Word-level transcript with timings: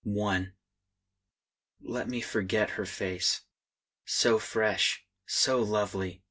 I. 0.03 0.47
Let 1.79 2.09
me 2.09 2.21
forget 2.21 2.71
her 2.71 2.87
face! 2.87 3.41
So 4.03 4.39
fresh, 4.39 5.05
so 5.27 5.59
lovely! 5.61 6.19